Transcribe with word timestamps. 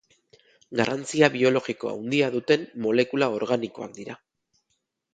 Garrantzia 0.79 1.29
biologiko 1.35 1.91
handia 1.93 2.31
duten 2.39 2.67
molekula 2.87 3.31
organikoak 3.39 3.97
dira. 4.03 4.21